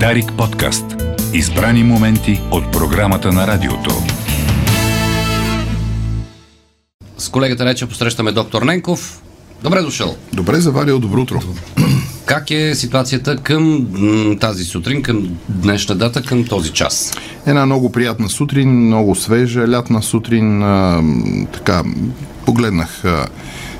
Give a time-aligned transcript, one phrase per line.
[0.00, 0.84] Дарик подкаст.
[1.32, 3.90] Избрани моменти от програмата на радиото.
[7.18, 9.22] С колегата Рече посрещаме доктор Ненков.
[9.62, 10.16] Добре дошъл.
[10.32, 11.40] Добре заварил, добро утро.
[12.26, 13.86] Как е ситуацията към
[14.40, 17.12] тази сутрин, към днешна дата, към този час?
[17.46, 20.62] Една много приятна сутрин, много свежа лятна сутрин.
[20.62, 21.02] А,
[21.52, 21.82] така,
[22.46, 23.26] погледнах а,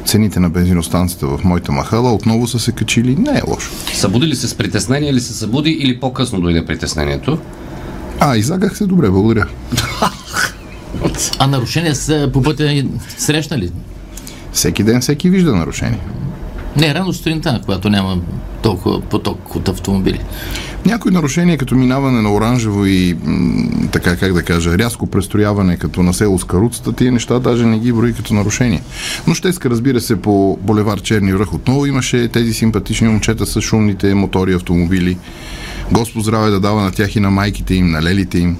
[0.06, 2.12] цените на бензиностанцията в моята махала.
[2.12, 3.16] Отново са се качили.
[3.16, 3.72] Не е лошо.
[3.94, 7.38] Събуди ли се с притеснение или се събуди или по-късно дойде притеснението?
[8.20, 9.46] А, излагах се добре, благодаря.
[11.38, 12.84] А нарушения са по пътя
[13.18, 13.70] срещнали?
[14.52, 16.00] Всеки ден всеки вижда нарушение.
[16.76, 18.18] Не, рано сутринта, когато няма
[18.62, 20.20] толкова поток от автомобили.
[20.86, 26.02] Някои нарушения, като минаване на оранжево и м, така как да кажа, рязко престрояване като
[26.02, 28.82] на село с каруцата, тия неща даже не ги брои като нарушение.
[29.26, 34.14] Но щеска, разбира се, по булевар Черни връх отново имаше тези симпатични момчета с шумните
[34.14, 35.18] мотори автомобили.
[35.92, 38.56] Господ здраве да дава на тях и на майките им, на лелите им.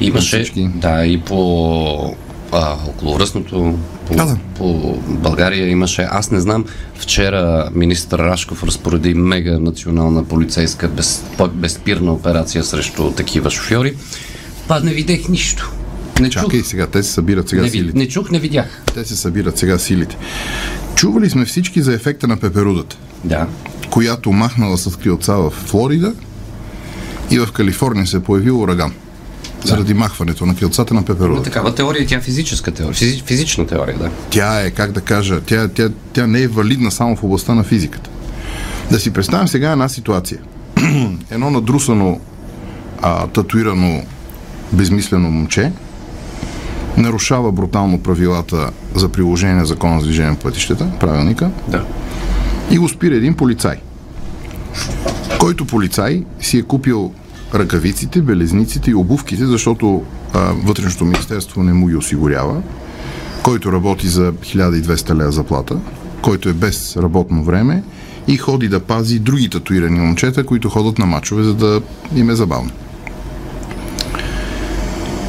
[0.00, 2.16] Имаше, да, и по
[2.56, 4.36] а, околовръстното, по, Да, да.
[4.54, 4.68] по
[5.08, 12.64] България имаше, аз не знам, вчера министър Рашков разпореди мега национална полицейска без, безспирна операция
[12.64, 13.94] срещу такива шофьори.
[14.68, 15.72] Па не видях нищо.
[16.20, 16.68] Не Чакай чух.
[16.68, 17.98] сега, те се събират сега Не, силите.
[17.98, 18.82] не чух, не видях.
[18.94, 20.16] Те се събират сега силите.
[20.94, 23.46] Чували сме всички за ефекта на пеперудата, Да.
[23.90, 26.12] която махнала с крилца в Флорида
[27.30, 28.92] и в Калифорния се е появил ураган.
[29.66, 31.42] Заради махването на крилцата на пеперуда.
[31.42, 34.10] такава теория, тя е физическа теория, физи, физична теория, да.
[34.30, 37.64] Тя е, как да кажа, тя, тя, тя не е валидна само в областта на
[37.64, 38.10] физиката.
[38.90, 40.38] Да си представим сега една ситуация.
[41.30, 42.20] Едно надрусано,
[43.02, 44.02] а, татуирано,
[44.72, 45.72] безмислено момче
[46.96, 51.84] нарушава брутално правилата за приложение на закона за движение на пътищата, правилника, Да.
[52.70, 53.76] и го спира един полицай.
[55.38, 57.12] Който полицай си е купил
[57.54, 60.02] ръкавиците, белезниците и обувките, защото
[60.34, 62.62] а, вътрешното министерство не му ги осигурява,
[63.42, 65.78] който работи за 1200 лева заплата,
[66.22, 67.82] който е без работно време
[68.28, 71.80] и ходи да пази други татуирани момчета, които ходят на мачове, за да
[72.14, 72.70] им е забавно.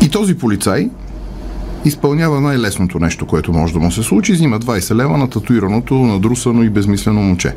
[0.02, 0.90] И този полицай
[1.86, 4.34] изпълнява най-лесното нещо, което може да му се случи.
[4.34, 7.56] Взима 20 лева на татуираното, надрусано и безмислено момче.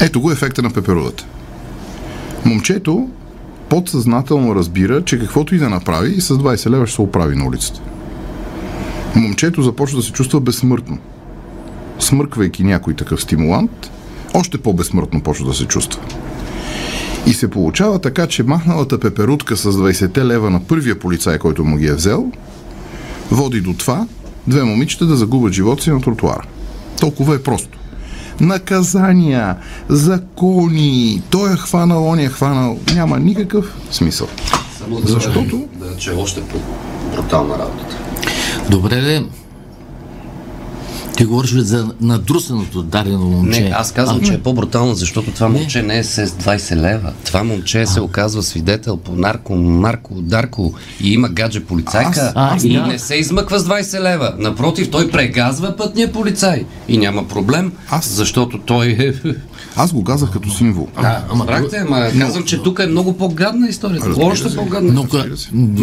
[0.00, 1.26] Ето го ефекта на пеперудата.
[2.44, 3.08] Момчето
[3.68, 7.80] подсъзнателно разбира, че каквото и да направи, с 20 лева ще се оправи на улицата.
[9.16, 10.98] Момчето започва да се чувства безсмъртно.
[11.98, 13.90] Смърквайки някой такъв стимулант,
[14.34, 16.02] още по-безсмъртно почва да се чувства.
[17.26, 21.76] И се получава така, че махналата пеперутка с 20 лева на първия полицай, който му
[21.76, 22.32] ги е взел,
[23.30, 24.06] води до това
[24.46, 26.46] две момичета да загубят живота си на тротуара.
[27.00, 27.78] Толкова е просто.
[28.40, 29.56] Наказания,
[29.88, 34.28] закони, той е хванал, он е хванал, няма никакъв смисъл.
[34.78, 35.68] Само Защото?
[35.74, 37.96] Да, че е още по-брутална работа.
[38.70, 39.22] Добре.
[41.16, 43.60] Ти говориш за надрусаното дадено момче.
[43.60, 47.12] Не, аз казвам, А, че е по-брутално, защото това момче не е с 20 лева.
[47.24, 52.66] Това момче се оказва свидетел по нарко, нарко, дарко и има гадже полицайка Аз- а,
[52.66, 52.86] и да.
[52.86, 54.34] не се измъква с 20 лева.
[54.38, 59.12] Напротив, той прегазва пътния полицай и няма проблем, Аз- защото той е...
[59.76, 60.88] Аз го казах като символ.
[60.94, 64.08] Да, ама- разбрахте, ама казвам, че тук е много по-гадна историята.
[64.08, 64.56] Разбира Още се.
[64.56, 64.92] по-гадна.
[64.92, 65.06] Но.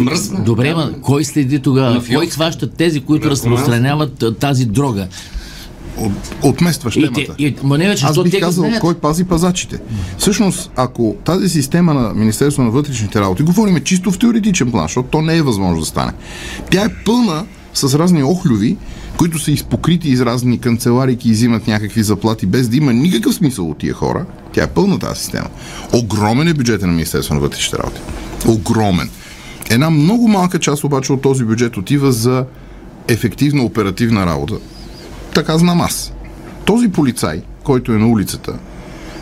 [0.02, 0.40] Мръсна.
[0.40, 2.02] Добре, ма, кой следи тогава?
[2.14, 5.06] Кой хваща тези, които разпространяват тази дрога?
[5.96, 6.12] От,
[6.42, 7.34] отместваш И, темата.
[7.36, 8.80] те, и, ма не, вече, Аз бих казал, знаят.
[8.80, 9.78] кой пази пазачите.
[10.18, 15.08] Всъщност, ако тази система на Министерство на вътрешните работи, говорим чисто в теоретичен план, защото
[15.08, 16.12] то не е възможно да стане.
[16.70, 17.44] Тя е пълна
[17.74, 18.76] с разни охлюви,
[19.22, 23.70] които са изпокрити из разни канцеларики и взимат някакви заплати, без да има никакъв смисъл
[23.70, 24.26] от тия хора.
[24.52, 25.48] Тя е пълна тази система.
[25.92, 28.00] Огромен е бюджета на Министерство на вътрешните работи.
[28.46, 29.10] Огромен.
[29.70, 32.44] Една много малка част обаче от този бюджет отива за
[33.08, 34.54] ефективна оперативна работа.
[35.34, 36.12] Така знам аз.
[36.64, 38.58] Този полицай, който е на улицата,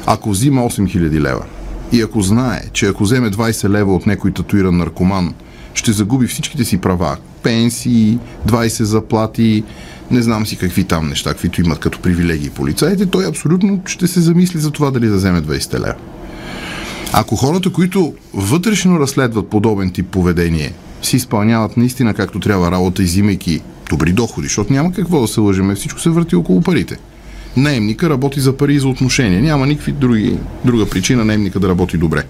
[0.07, 1.45] ако взима 8000 лева
[1.93, 5.35] и ако знае, че ако вземе 20 лева от някой татуиран наркоман,
[5.75, 7.17] ще загуби всичките си права.
[7.43, 8.19] Пенсии,
[8.49, 9.65] 20 заплати,
[10.11, 14.21] не знам си какви там неща, каквито имат като привилегии полицаите, той абсолютно ще се
[14.21, 15.95] замисли за това дали да вземе 20 лева.
[17.13, 20.73] Ако хората, които вътрешно разследват подобен тип поведение,
[21.03, 25.75] си изпълняват наистина както трябва работа, изимайки добри доходи, защото няма какво да се лъжеме,
[25.75, 26.97] всичко се върти около парите.
[27.57, 29.43] Наемника работи за пари и за отношения.
[29.43, 32.25] Няма никакви други, друга причина наемника да работи добре.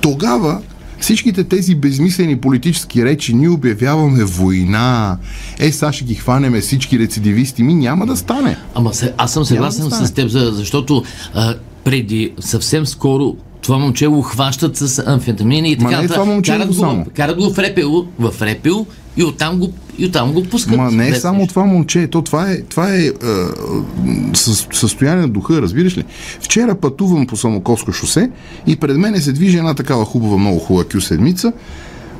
[0.00, 0.60] Тогава
[1.00, 5.18] всичките тези безмислени политически речи, ние обявяваме война,
[5.58, 8.56] е, сега ще ги хванеме всички рецидивисти, ми няма да стане.
[8.74, 11.02] Ама се, аз съм съгласен да с теб, за- защото
[11.34, 11.54] а,
[11.84, 15.98] преди съвсем скоро това момче го хващат с амфетамини и Ма така.
[15.98, 17.06] не е това момче карат, го го, само.
[17.14, 20.76] карат го в репел, в репел и оттам го, и оттам го пускат.
[20.76, 23.12] Ма не е само това момче, то това е, това е, е
[24.34, 26.04] със- състояние на духа, разбираш ли?
[26.40, 28.30] Вчера пътувам по Самоковско шосе
[28.66, 31.52] и пред мене се движи една такава хубава, много хубава кю седмица.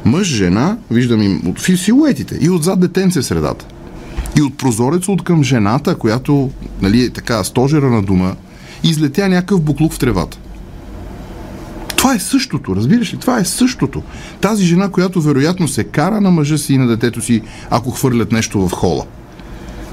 [0.04, 3.66] Мъж, жена, виждам им от силуетите и отзад детенце в средата.
[4.38, 6.50] И от прозореца от към жената, която
[6.82, 8.36] нали, е така стожера на дума,
[8.84, 10.38] излетя някакъв буклук в тревата.
[12.06, 13.18] Това е същото, разбираш ли?
[13.18, 14.02] Това е същото.
[14.40, 18.32] Тази жена, която вероятно се кара на мъжа си и на детето си, ако хвърлят
[18.32, 19.04] нещо в хола.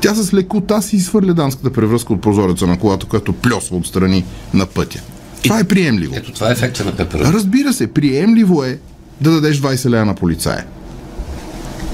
[0.02, 4.24] Тя с лекота си изхвърля дамската превръзка от прозореца на колата, която плесва отстрани
[4.54, 5.02] на пътя.
[5.44, 6.14] Това е приемливо.
[6.18, 7.34] Ето това е ефекта на пепера.
[7.34, 8.80] Разбира се, приемливо е
[9.22, 10.66] да дадеш 20 лея на полицая.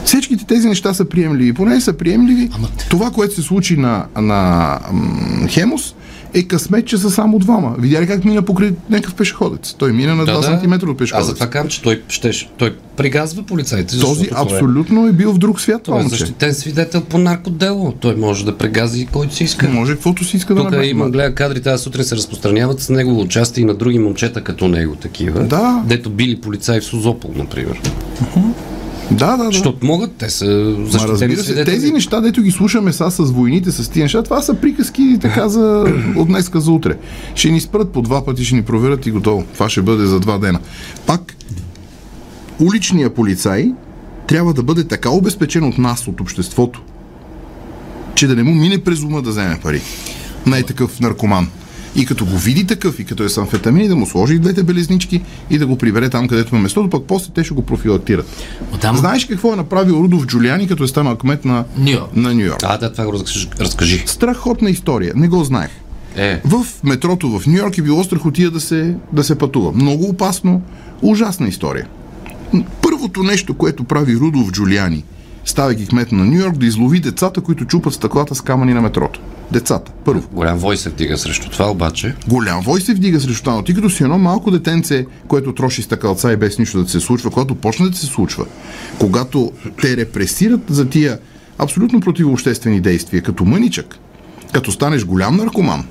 [0.06, 1.54] Всичките тези неща са приемливи.
[1.54, 2.50] Поне са приемливи.
[2.54, 4.39] Ама- Това, което се случи на, на
[4.92, 5.95] м, Хемос,
[6.34, 7.76] е късмет, че са само двама.
[7.80, 9.76] Видя ли как мина покрай някакъв пешеходец?
[9.78, 11.28] Той мина на 2 см от Аз пешеходец.
[11.28, 14.00] затова казвам, че той, ще, той пригазва полицайите.
[14.00, 17.92] Този е- абсолютно е бил в друг свят, Той е защитен свидетел по наркодело.
[17.92, 19.70] Той може да прегази който си иска.
[19.70, 20.88] Може каквото си иска да Тук направи.
[20.88, 24.68] има, гледа кадри, тази сутрин се разпространяват с негово участие и на други момчета като
[24.68, 25.44] него такива.
[25.44, 25.84] Да.
[25.86, 27.81] Дето били полицаи в Созопол, например.
[29.11, 29.51] Да, да, да.
[29.51, 31.75] Защото могат, те са Ма защитени разбира се, свидетели.
[31.75, 35.50] тези неща, дето ги слушаме сега с войните, с тия неща, това са приказки така
[35.50, 36.97] за от днеска за утре.
[37.35, 39.44] Ще ни спрат по два пъти, ще ни проверят и готово.
[39.53, 40.59] Това ще бъде за два дена.
[41.06, 41.35] Пак,
[42.59, 43.71] уличния полицай
[44.27, 46.81] трябва да бъде така обезпечен от нас, от обществото,
[48.15, 49.81] че да не му мине през ума да вземе пари.
[50.45, 51.47] Най такъв наркоман.
[51.95, 54.63] И като го види такъв, и като е с амфетамини, да му сложи и двете
[54.63, 57.62] белезнички и да го прибере там, където му е местото, пък после те ще го
[57.62, 58.27] профилактират.
[58.74, 58.97] Оттам...
[58.97, 62.15] Знаеш какво е направил Рудов Джулиани, като е станал кмет на Ню Йорк.
[62.15, 62.59] на Нью Йорк?
[62.63, 63.13] А, да, това го
[63.59, 64.03] разкажи.
[64.06, 65.13] Страхотна история.
[65.15, 65.69] Не го знаех.
[66.15, 69.71] Е, В метрото в Нью Йорк е било страхотия да се, да се пътува.
[69.71, 70.62] Много опасно.
[71.01, 71.88] Ужасна история.
[72.81, 75.03] Първото нещо, което прави Рудолф Джулиани,
[75.45, 79.19] ставайки кмет на Нью Йорк, да излови децата, които чупат стъклата с камъни на метрото.
[79.51, 79.92] Децата.
[80.06, 80.28] Първо.
[80.31, 82.16] голям вой се вдига срещу това, обаче.
[82.28, 85.81] Голям вой се вдига срещу това, но ти като си едно малко детенце, което троши
[85.81, 88.46] стъкалца и без нищо да се случва, когато почне да се случва,
[89.00, 89.51] когато
[89.81, 91.19] те репресират за тия
[91.57, 93.98] абсолютно противообществени действия, като мъничък,
[94.54, 95.86] като станеш голям наркоман,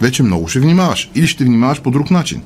[0.00, 1.10] вече много ще внимаваш.
[1.14, 2.42] Или ще внимаваш по друг начин.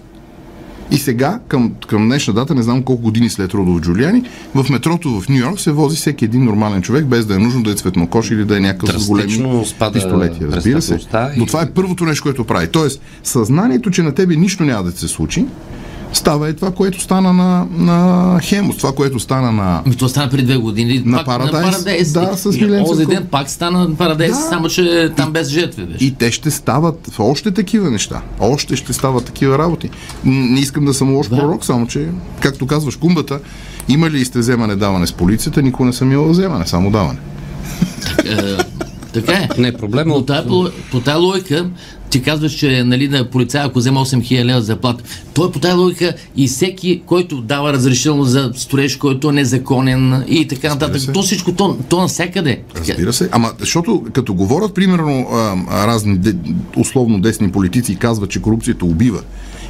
[0.94, 4.22] И сега, към, към днешна дата, не знам колко години след Родов Джулиани,
[4.54, 7.62] в метрото в Нью Йорк се вози всеки един нормален човек, без да е нужно
[7.62, 9.32] да е цветнокош или да е някакъв с големи
[9.66, 10.38] спада пистолети.
[10.46, 10.94] Разбира се.
[10.94, 10.98] и-
[11.36, 12.68] Но това е първото нещо, което прави.
[12.68, 15.46] Тоест, съзнанието, че на тебе нищо няма да се случи,
[16.14, 19.82] става е това, което стана на, на Хемос, това, което стана на...
[19.86, 21.02] Ми, то стана преди две години.
[21.04, 22.30] На пак, Paradise, На Paradise.
[22.30, 23.14] да, с И Милен Онзи Цветков.
[23.14, 24.34] ден пак стана на Paradise, Да.
[24.34, 26.04] само че там без жертви беше.
[26.04, 28.20] И те ще стават в още такива неща.
[28.40, 29.90] Още ще стават такива работи.
[30.24, 31.36] Не искам да съм лош Да.
[31.36, 32.08] пророк, само че,
[32.40, 33.38] както казваш, кумбата,
[33.88, 37.18] има ли сте вземане даване с полицията, никога не съм имал вземане, само даване.
[38.26, 38.56] Е,
[39.12, 39.48] така е.
[39.58, 40.26] Не, проблема Но от...
[40.48, 41.66] по, по тая логика,
[42.14, 46.14] ти казваш, че нали, на полицая, ако взема 8000 лева заплата, той по тая логика
[46.36, 51.52] и всеки, който дава разрешително за строеж, който е незаконен и така нататък, то всичко,
[51.52, 52.62] то, то навсякъде.
[52.76, 53.28] Разбира се.
[53.32, 56.18] Ама, защото като говорят, примерно, а, разни
[56.76, 59.20] условно десни политици казват, че корупцията убива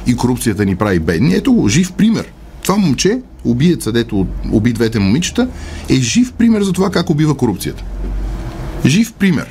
[0.07, 2.25] и корупцията ни прави бедни, ето го, жив пример.
[2.63, 5.47] Това момче, убиеца, дето уби двете момичета,
[5.89, 7.83] е жив пример за това как убива корупцията.
[8.85, 9.47] Жив пример.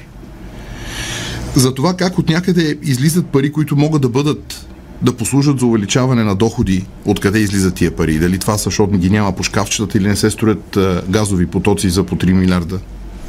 [1.56, 4.66] За това как от някъде излизат пари, които могат да бъдат
[5.02, 8.18] да послужат за увеличаване на доходи, откъде излизат тия пари.
[8.18, 12.04] Дали това са, защото ги няма по шкафчетата или не се строят газови потоци за
[12.04, 12.78] по 3 милиарда.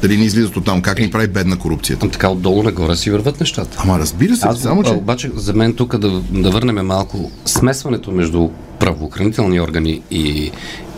[0.01, 0.82] Дали не излизат от там?
[0.82, 2.10] Как ни прави бедна корупцията?
[2.10, 3.77] Така отдолу нагоре си върват нещата.
[3.79, 4.91] Ама разбира се, Аз, само че...
[4.91, 10.51] обаче, за мен тук да, да върнем малко смесването между правоохранителни органи и,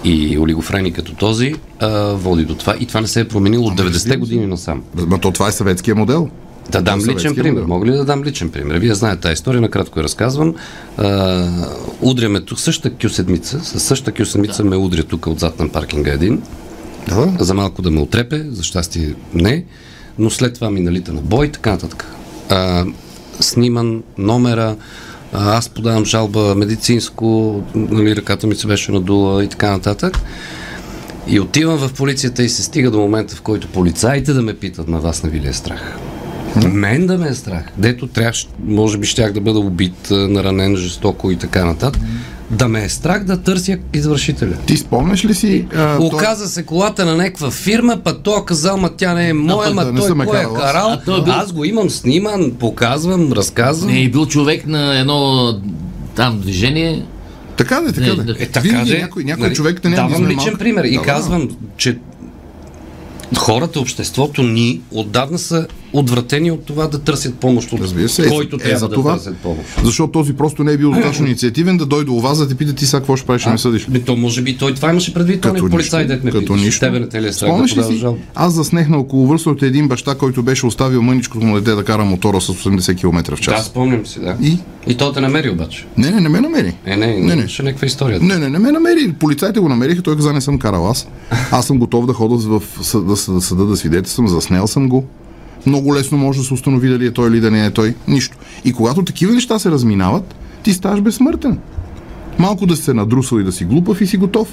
[0.03, 2.75] и олигофрени като този а, води до това.
[2.79, 4.84] И това не се е променило от 90-те години насам.
[5.07, 6.29] Ма то това е съветския модел.
[6.71, 7.51] Да дам личен съветския пример.
[7.62, 7.67] модел.
[7.67, 8.75] Мога ли да дам личен пример?
[8.75, 10.55] Вие знаете тази история, накратко я разказвам.
[10.97, 11.45] А,
[12.01, 13.59] удряме тук същата кю седмица.
[13.63, 16.41] С същата кю седмица ме удря тук отзад на паркинга един.
[17.07, 19.65] Да, За малко да ме отрепе, за щастие не.
[20.19, 22.05] Но след това ми налита на бой и така нататък.
[22.50, 22.86] А,
[23.39, 24.75] сниман номера,
[25.33, 30.19] а, аз подавам жалба медицинско, нали, ръката ми се беше надула и така нататък.
[31.27, 34.88] И отивам в полицията и се стига до момента, в който полицаите да ме питат,
[34.88, 35.97] на вас не ви ли е страх?
[36.66, 37.63] Мен да ме е страх.
[37.77, 42.01] Дето трябваше, може би щях да бъда убит, а, наранен жестоко и така нататък.
[42.51, 44.54] Да ме е страх да търся извършителя.
[44.58, 45.66] Ти спомняш ли си...
[45.75, 49.66] А, Оказа се колата на някаква фирма, па той казал, ма тя не е моя,
[49.66, 50.62] пък ма да не той кой е карал аз.
[50.62, 50.89] карал.
[50.89, 53.92] А той е бил- Аз го имам сниман, показвам, разказвам.
[53.92, 55.54] Не, е бил човек на едно
[56.16, 57.06] там движение,
[57.58, 58.24] Така да, така Не, да.
[58.24, 58.32] да.
[58.34, 60.60] Е, така Винаги де, някой, някой нали, човек да не Давам измаме личен малко.
[60.60, 61.06] пример и Да, да.
[61.06, 61.98] казвам, че
[63.38, 68.29] хората, обществото ни отдавна са отвратени от това да търсят помощ от Разбира се, е,
[68.29, 69.70] който е, трябва за да това, търсят помощ.
[69.84, 72.74] Защото този просто не е бил достатъчно инициативен да дойде у вас да те пита
[72.74, 73.88] ти сега какво ще правиш, ще ме съдиш.
[73.88, 76.79] Ми, то може би той това имаше предвид, той не полицай, дет ме като нищо.
[76.79, 77.98] Тебе не те ли е страх да си?
[77.98, 78.20] жалба?
[78.36, 82.41] Аз заснех на околовръстното един баща, който беше оставил мъничкото му дете да кара мотора
[82.41, 83.65] с 80 км в Да, час.
[83.65, 84.38] спомням си, да.
[84.41, 84.58] И?
[84.88, 85.86] И той те намери обаче.
[85.98, 86.74] Не, не, не ме намери.
[86.86, 87.34] Е, не, Не, не, не.
[87.34, 88.20] имаше някаква история.
[88.22, 89.13] Не, не, не ме намери.
[89.20, 91.08] Полицайите го намериха, той каза, не съм карал аз.
[91.51, 95.06] Аз съм готов да хода в съда, да свидетелствам, заснел съм го.
[95.66, 97.96] Много лесно може да се установи дали е той или да не е той.
[98.08, 98.38] Нищо.
[98.66, 101.60] И когато такива неща се разминават, ти ставаш безсмъртен.
[102.40, 104.48] Малко да се надрусал и да си глупав и си готов.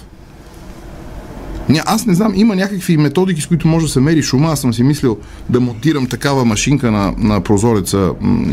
[1.68, 4.48] Ня, аз не знам, има някакви методики, с които може да се мери шума.
[4.48, 5.18] Аз съм си мислил
[5.50, 8.10] да монтирам такава машинка на, на прозореца.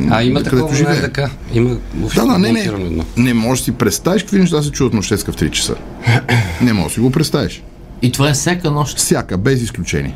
[0.10, 0.98] А, има такова, не живея.
[0.98, 1.30] е така.
[1.54, 1.78] Има
[2.16, 3.04] Да, да, не, не.
[3.18, 5.76] Не можеш да си представиш какви неща се чуват нощеска в 3 часа.
[6.62, 7.64] Не можеш да си го представиш.
[8.02, 8.98] И това е всяка нощ.
[8.98, 10.16] Всяка, без изключение.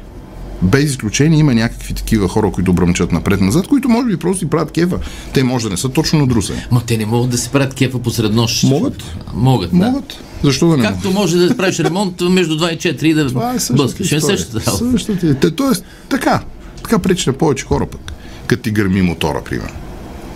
[0.62, 4.72] Без изключение има някакви такива хора, които бръмчат напред-назад, които може би просто си правят
[4.72, 5.00] кефа.
[5.34, 6.60] Те може да не са точно надрусани.
[6.72, 8.64] Ма те не могат да си правят кефа посред нощ.
[8.64, 9.04] Могат.
[9.34, 9.76] Могат, да.
[9.76, 10.24] Могат.
[10.44, 10.94] Защо да не могат?
[10.94, 14.12] Както може да правиш ремонт между 2 и 4 и да Това е блъскаш.
[14.12, 14.78] Е същата.
[14.78, 15.36] Същата.
[15.36, 16.44] Те, тоест, така.
[16.84, 18.12] Така пречи на повече хора пък.
[18.48, 19.76] Като ти гърми мотора, примерно.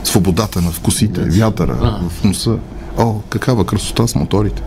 [0.03, 2.57] Свободата на вкусите, вятъра в носа.
[2.97, 4.61] О, какава красота с моторите.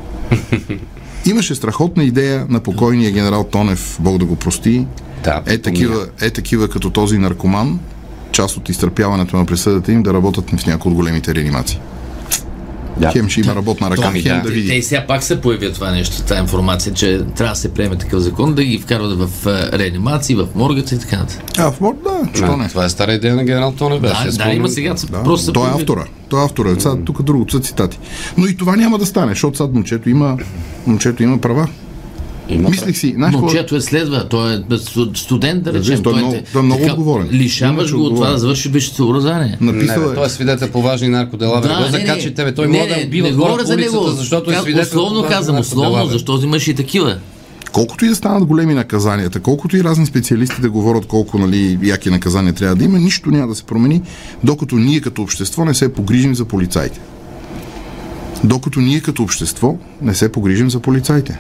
[1.26, 4.87] Имаше страхотна идея на покойния генерал Тонев, Бог да го прости.
[5.25, 7.79] Да, Е такива, е такива като този наркоман,
[8.33, 11.81] част от изтърпяването на присъдата им да работят в някои от големите реанимации.
[12.97, 13.11] Да.
[13.11, 14.43] Хем ще има работна ръка, Томи, хем да.
[14.43, 14.69] да види.
[14.69, 17.97] те и сега пак се появи това нещо, тази информация, че трябва да се приеме
[17.97, 21.43] такъв закон, да ги вкарват в а, реанимации, в моргата и така нататък.
[21.59, 22.69] А, в мор, да, що Да, не?
[22.69, 23.75] това е стара идея на генерал.
[24.00, 24.95] Беше, Да, да, има сега.
[25.11, 26.05] Да, просто той е автора.
[26.29, 26.81] Той е автора.
[26.81, 27.99] Сега, тук другото са цитати.
[28.38, 30.37] Но и това няма да стане, защото сега момчето има,
[30.87, 31.69] момчето има права.
[32.49, 33.46] Има Мислих си, знаеш какво?
[33.46, 36.02] Момчето е следва, той е сту- студент, да се, речем.
[36.02, 37.28] той е много- той е много така, отговорен.
[37.32, 39.56] Лишаваш го от това да завърши висшето образование.
[39.61, 40.30] Написал не, бе, той е е.
[40.30, 41.61] свидетел по важни наркодела.
[41.61, 42.54] Да, не го закачи тебе.
[42.54, 44.08] Той може да убива не хора говоря по за улицата, него.
[44.08, 44.99] защото е Как- свидетел.
[45.00, 47.16] Условно казвам, условно, защото имаш и такива.
[47.72, 52.11] Колкото и да станат големи наказанията, колкото и разни специалисти да говорят колко нали, яки
[52.11, 54.02] наказания трябва да има, нищо няма да се промени,
[54.44, 57.00] докато ние като общество не се погрижим за полицайите.
[58.44, 61.38] Докато ние като общество не се погрижим за полицайите.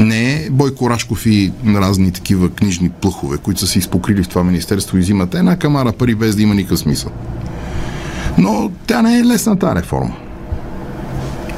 [0.00, 4.44] Не е Бойко Рашков и разни такива книжни плъхове, които са се изпокрили в това
[4.44, 7.10] министерство и взимат една камара пари без да има никакъв смисъл.
[8.38, 10.16] Но тя не е лесна тази реформа.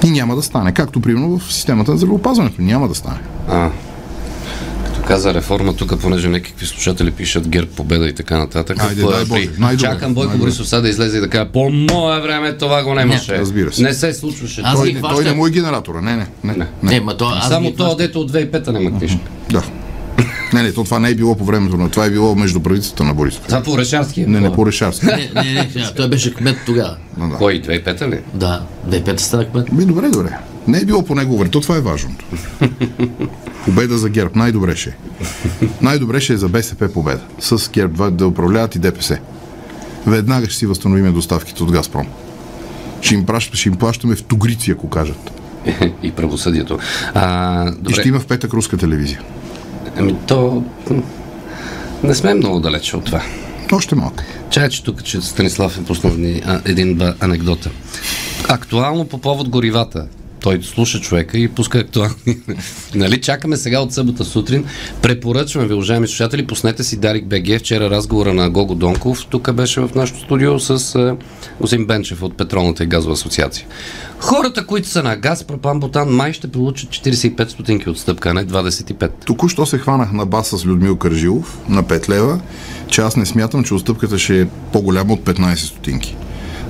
[0.05, 0.73] И няма да стане.
[0.73, 2.63] Както примерно в системата на здравеопазването.
[2.63, 3.21] Няма да стане.
[3.49, 3.71] А,
[5.13, 8.83] каза реформа, тук, понеже някакви слушатели пишат ГЕРБ победа и така нататък.
[8.83, 10.47] Айде, По- дай Боже, най-добре, Чакам Бойко най-добре.
[10.47, 13.33] Борисов сега да излезе и да каже, по мое време това го нямаше.
[13.33, 13.83] Не, разбира се.
[13.83, 14.61] Не се случваше.
[14.65, 15.17] Аз Той- ги Той, хващам.
[15.17, 16.01] той не му е генератора.
[16.01, 16.27] Не, не.
[16.45, 16.67] не, Не.
[16.83, 16.91] не.
[16.91, 17.99] Не, ма то, аз Само ги то, хващам.
[17.99, 19.19] дето от 2005-та няма книжка.
[19.51, 19.63] Да.
[20.53, 23.05] Не, не, то това не е било по времето на това е било между правителството
[23.05, 23.43] на Борисов.
[23.43, 24.21] Това по Решарски.
[24.21, 24.57] е Не, не това.
[24.57, 25.07] по Решарски.
[25.07, 26.97] Не, не, не, той беше кмет тогава.
[27.17, 27.37] Да, да.
[27.37, 28.19] Кой, 2005-та ли?
[28.35, 29.67] Да, 2005 стана кмет.
[29.73, 30.39] Би, добре, добре.
[30.67, 31.51] Не е било по негово време.
[31.51, 32.25] То това е важното.
[33.65, 34.31] Победа за ГЕРБ.
[34.35, 34.95] Най-добре ще е.
[35.83, 37.21] Най-добре ще е за БСП победа.
[37.41, 39.19] С ГЕРБ да управляват и ДПС.
[40.07, 42.07] Веднага ще си възстановим доставките от Газпром.
[43.01, 45.31] Ще им, пращ, ще им плащаме в тугрици, ако кажат.
[46.03, 46.79] и правосъдието.
[47.15, 47.93] А, И добре.
[47.93, 49.21] ще има в петък руска телевизия.
[49.97, 50.65] Ами то...
[52.03, 53.23] Не сме много далече от това.
[53.73, 54.17] Още малко.
[54.51, 56.13] Чай, че тук, че Станислав е пуснал
[56.65, 57.71] един-два анекдота.
[58.49, 60.07] Актуално по повод горивата.
[60.43, 62.39] Той слуша човека и пуска актуални.
[62.95, 64.65] нали, чакаме сега от събота сутрин.
[65.03, 67.59] Препоръчвам ви, уважаеми слушатели, пуснете си Дарик БГ.
[67.59, 69.27] Вчера разговора на Гого Донков.
[69.27, 71.17] Тук беше в нашото студио с
[71.61, 73.67] Осим Бенчев от Петролната и газова асоциация.
[74.19, 78.47] Хората, които са на газ, пропан, бутан, май ще получат 45 стотинки отстъпка, а не
[78.47, 79.11] 25.
[79.25, 82.41] Току-що се хванах на бас с Людмил Кържилов на 5 лева,
[82.89, 86.17] че аз не смятам, че отстъпката ще е по-голяма от 15 стотинки.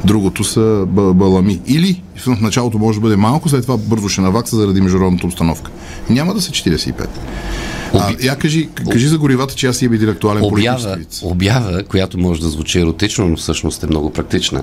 [0.05, 1.61] Другото са балами.
[1.67, 5.71] Или в началото може да бъде малко, след това бързо ще навакса заради международната обстановка.
[6.11, 7.07] Няма да са 45.
[7.95, 12.19] А, я кажи, кажи за горивата, че аз си е един актуален Обява, обява, която
[12.19, 14.63] може да звучи еротично, но всъщност е много практична.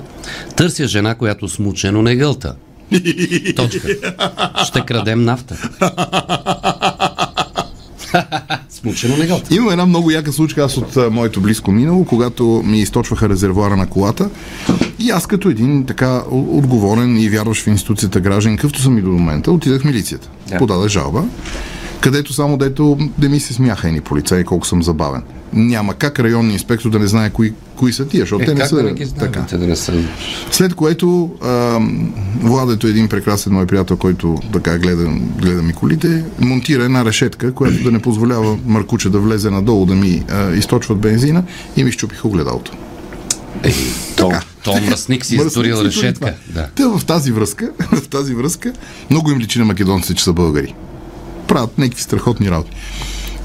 [0.56, 2.56] Търся жена, която смучено не гълта.
[3.56, 3.88] Точка.
[4.66, 5.70] Ще крадем нафта.
[8.80, 9.56] смучено не гълта.
[9.56, 13.78] Има една много яка случка аз от а, моето близко минало, когато ми източваха резервуара
[13.78, 14.30] на колата.
[15.00, 19.10] И аз като един така отговорен и вярващ в институцията граждан, какъвто съм и до
[19.10, 20.30] момента, отидах в милицията.
[20.50, 20.58] Да.
[20.58, 21.24] Подадах жалба,
[22.02, 25.24] където само дето не ми се смяха едни полицаи, колко съм забавен.
[25.54, 28.66] Няма как районния инспектор да не знае кои, кои са тия, защото Е, те не
[28.66, 29.46] са да ги знаем, така.
[29.46, 30.04] те да не са...
[30.52, 31.80] След което а,
[32.42, 35.08] Владето е един прекрасен мой приятел, който така гледа,
[35.42, 39.96] гледа ми колите, монтира една решетка, която да не позволява Маркуче да влезе надолу, да
[39.96, 41.44] ми а, източват бензина
[41.76, 42.72] и ми щупих огледалото.
[43.64, 43.74] Е,
[44.16, 44.44] то, Така.
[44.64, 46.34] то мръсник си Мръсник изторил си тури решетка.
[46.54, 46.68] Да.
[46.76, 48.74] Те в тази връзка, в тази връзка,
[49.10, 50.74] много им личи на македонците, че са българи.
[51.48, 52.72] Правят някакви страхотни работи.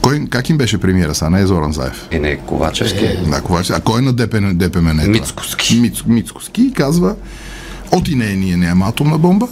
[0.04, 1.30] Кой, как им беше премиера са?
[1.30, 2.08] Не е Зоран Заев.
[2.10, 3.04] Е, не, Ковачевски.
[3.04, 3.70] Е, Да, Ковач.
[3.70, 5.10] А кой е на ДП, ДПМН?
[5.10, 5.80] Мицкоски.
[5.80, 7.14] Миц, Мицкоски и казва
[7.92, 9.48] Оти не е, ние нямаме атомна бомба.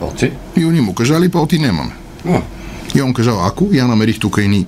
[0.00, 0.32] Оти.
[0.56, 1.92] И они му кажали, па оти нямаме.
[2.28, 2.40] О,
[2.94, 4.66] И он кажал, ако я намерих тук едни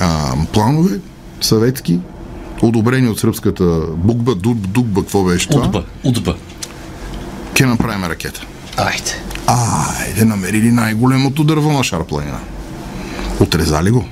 [0.00, 0.98] а, планове,
[1.40, 1.98] съветски,
[2.62, 5.66] одобрени от сръбската букба, дуб, дубба, какво беше това?
[5.66, 5.84] Удба.
[6.04, 6.36] Удба.
[7.54, 8.46] Ке направим ракета.
[8.76, 9.12] Айде.
[9.46, 12.38] Айде, намерили най-големото дърво на Шар планина.
[13.40, 14.04] Отрезали го.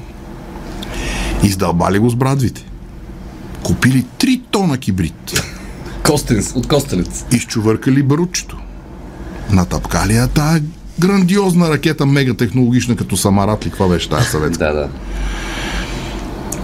[1.42, 2.64] Издълбали го с брадвите.
[3.62, 5.42] Купили 3 тона кибрид.
[6.02, 7.24] Костенс, от Костенец.
[7.32, 8.58] Изчувъркали барутчето.
[9.50, 10.62] Натъпкали я тая
[10.98, 14.64] грандиозна ракета, мега технологична, като Самарат ли, каква беше тая съветска.
[14.64, 14.88] Да, да.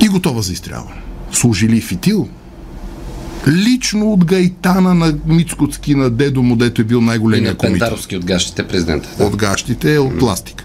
[0.00, 1.02] И готова за изстрелване.
[1.32, 2.28] Служили фитил.
[3.48, 7.80] Лично от Гайтана на Мицкоцки на дедо му, дето е бил най-големия на комитет.
[7.80, 9.08] Пентаровски от гащите президента.
[9.18, 9.24] Да.
[9.24, 10.64] От гащите е от пластик.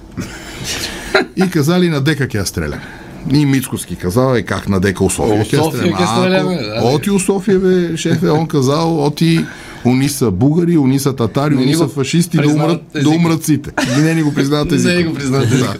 [1.35, 2.98] И казали на дека ке стреляме.
[3.33, 6.81] И Мицкоски казал, е как на дека у София У ке да.
[6.83, 9.45] Оти у София, бе, шефе, он казал, оти
[9.85, 13.45] уни са бугари, уни са татари, Не уни ни са фашисти, да умрат, да умрат
[13.45, 13.71] сите.
[13.97, 14.93] И не ни го признават езика.
[14.93, 15.77] Не го признават езика.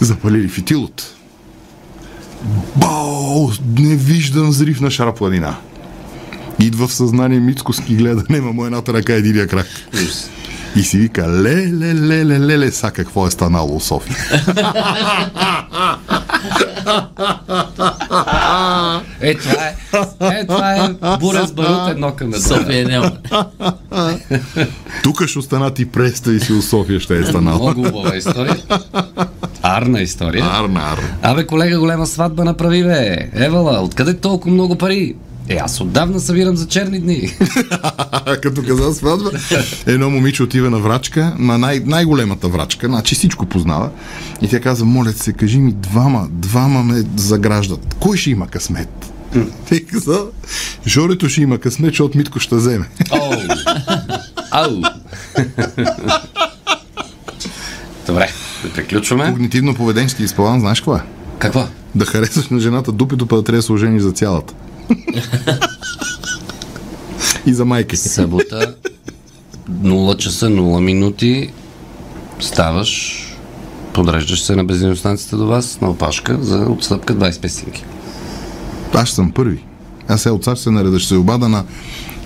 [0.00, 1.14] Запалили фитилот.
[2.76, 3.48] Бао!
[3.78, 5.56] Невиждан взрив на Шара планина.
[6.60, 9.66] Идва в съзнание Мицкоски, гледа, нема му едната ръка, единия крак.
[10.76, 14.16] И си вика, леле, леле, леле, са какво е станало в София.
[19.20, 20.88] Е, това е, е, това е
[21.18, 22.40] буря с барут едно към едно.
[22.40, 23.12] София няма.
[25.02, 27.58] Тук ще остана ти представи си от София ще е станало.
[27.58, 28.56] Много хубава история.
[29.62, 30.44] Арна история.
[30.44, 31.08] Арна, арна.
[31.22, 33.28] Абе, колега, голема сватба направи, бе.
[33.34, 35.14] Евала, откъде толкова много пари?
[35.48, 37.32] Е, аз отдавна събирам за черни дни.
[38.42, 39.30] Като каза сватба,
[39.86, 43.90] едно момиче отива на врачка, на най- най-големата врачка, значи всичко познава.
[44.42, 47.96] И тя каза, моля се, кажи ми, двама, двама ме заграждат.
[48.00, 49.12] Кой ще има късмет?
[49.68, 50.24] Те каза,
[50.86, 52.88] Жорето ще има късмет, защото Митко ще вземе.
[53.10, 53.32] Оу.
[54.50, 54.70] Ау.
[58.06, 58.28] Добре,
[58.64, 59.24] да приключваме.
[59.24, 61.00] Когнитивно-поведенчески изплан, знаеш какво е?
[61.38, 61.66] Какво?
[61.94, 64.54] Да харесаш на жената дупито, па да трябва да се ожениш за цялата.
[67.46, 68.08] И за майка си.
[68.08, 68.74] Събота,
[69.70, 71.50] 0 часа, 0 минути.
[72.40, 73.20] Ставаш,
[73.92, 77.84] подреждаш се на бензиностанцията до вас, на опашка, за отстъпка 25 стинки.
[78.94, 79.64] Аз съм първи.
[80.08, 81.64] Аз сега от САЩ се нареда, ще се обада на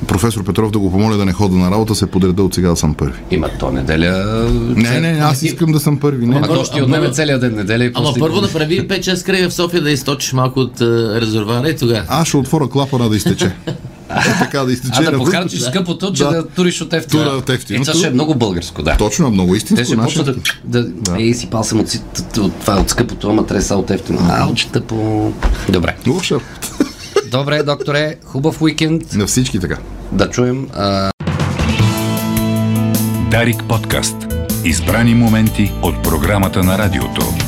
[0.06, 2.76] професор Петров да го помоля да не хода на работа, се подреда от сега да
[2.76, 3.18] съм първи.
[3.30, 4.44] Има то неделя.
[4.76, 6.26] Не, не, аз искам да съм първи.
[6.26, 6.54] Не, Ама не.
[6.54, 9.90] то ще отнеме целият ден неделя и Ама първо направи 5-6 кръга в София да
[9.90, 10.86] източиш малко от а,
[11.20, 12.02] резервуара и тогава.
[12.08, 13.52] Аз ще отворя клапана да изтече.
[14.10, 14.92] Е, така да изтече.
[14.96, 16.30] А да похарчиш скъпото, че Да.
[16.30, 17.24] да, туриш от ефтино.
[17.24, 17.82] Тура от ефтиното.
[17.82, 18.96] Е, това ще е много българско, да.
[18.96, 19.84] Точно, много Те истинско.
[19.84, 20.16] ще наше.
[20.18, 20.84] почнат да...
[20.84, 22.00] да, Ей, си пал съм от, си-
[22.38, 24.18] от, това, от скъпото, ама треса от ефтино.
[24.30, 25.32] Аучета по...
[25.68, 25.96] Добре.
[26.06, 26.36] Лоша.
[27.30, 29.12] Добре, докторе, хубав уикенд.
[29.12, 29.78] На всички така.
[30.12, 30.68] Да чуем.
[30.74, 31.10] А...
[33.30, 34.16] Дарик подкаст.
[34.64, 37.47] Избрани моменти от програмата на радиото.